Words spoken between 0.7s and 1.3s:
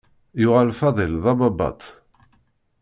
Faḍil d